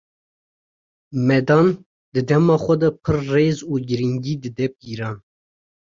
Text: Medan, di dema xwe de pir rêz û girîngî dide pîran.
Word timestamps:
Medan, 1.27 1.67
di 2.13 2.19
dema 2.27 2.55
xwe 2.63 2.75
de 2.81 2.89
pir 3.03 3.17
rêz 3.33 3.57
û 3.71 3.73
girîngî 3.89 4.35
dide 4.43 4.67
pîran. 4.77 5.17